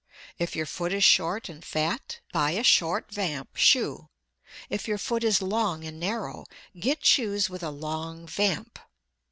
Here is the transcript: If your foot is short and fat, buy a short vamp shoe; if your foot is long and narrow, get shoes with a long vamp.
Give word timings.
If 0.39 0.55
your 0.55 0.65
foot 0.65 0.93
is 0.93 1.03
short 1.03 1.47
and 1.47 1.63
fat, 1.63 2.21
buy 2.33 2.53
a 2.53 2.63
short 2.63 3.11
vamp 3.13 3.55
shoe; 3.55 4.09
if 4.67 4.87
your 4.87 4.97
foot 4.97 5.23
is 5.23 5.43
long 5.43 5.83
and 5.83 5.99
narrow, 5.99 6.45
get 6.79 7.05
shoes 7.05 7.51
with 7.51 7.61
a 7.61 7.69
long 7.69 8.25
vamp. 8.25 8.79